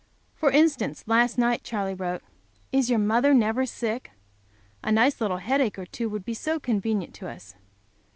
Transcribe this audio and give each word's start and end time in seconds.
For 0.33 0.49
instance, 0.49 1.03
last 1.05 1.37
night 1.37 1.61
Charley 1.61 1.93
wrote: 1.93 2.23
"Is 2.71 2.89
your 2.89 2.97
mother 2.97 3.35
never 3.35 3.67
sick? 3.67 4.09
A 4.83 4.91
nice 4.91 5.21
little 5.21 5.37
headache 5.37 5.77
or 5.77 5.85
two 5.85 6.09
would 6.09 6.25
be 6.25 6.33
so 6.33 6.59
convenient 6.59 7.13
to 7.13 7.29
us!" 7.29 7.53